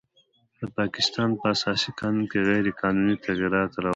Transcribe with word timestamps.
د 0.59 0.61
پاکستان 0.77 1.29
په 1.39 1.45
اساسي 1.55 1.89
قانون 1.99 2.25
کې 2.31 2.45
غیر 2.49 2.65
قانوني 2.81 3.15
تغیر 3.25 3.51
راوست 3.53 3.77